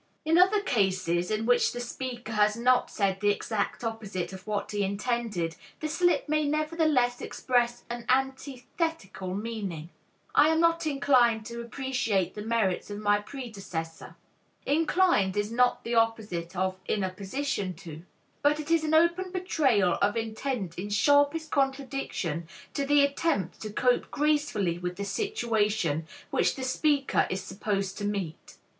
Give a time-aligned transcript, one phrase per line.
[0.25, 4.71] In other cases in which the speaker has not said the exact opposite of what
[4.71, 9.91] he intended, the slip may nevertheless express an antithetical meaning.
[10.33, 14.15] "I am not inclined to appreciate the merits of my predecessor."
[14.65, 18.01] "Inclined" is not the opposite of "in a position to,"
[18.41, 23.69] but it is an open betrayal of intent in sharpest contradiction to the attempt to
[23.71, 28.55] cope gracefully with the situation which the speaker is supposed to meet.